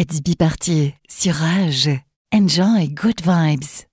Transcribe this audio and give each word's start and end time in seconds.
Let's 0.00 0.22
be 0.22 0.34
party 0.34 0.94
sur. 1.10 2.00
Enjoy 2.32 2.88
good 2.88 3.20
vibes. 3.22 3.84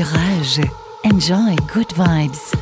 Rage. 0.00 0.70
Enjoy 1.04 1.54
good 1.66 1.88
vibes. 1.88 2.61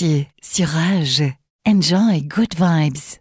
Party 0.00 0.28
sur. 0.40 1.34
Enjoy 1.66 2.22
good 2.22 2.54
vibes. 2.56 3.18